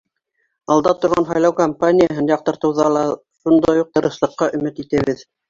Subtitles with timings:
[0.75, 5.25] Алда торған һайлау кампанияһын яҡтыртыуҙа ла шундай уҡ тырышлыҡҡа өмөт итәбеҙ.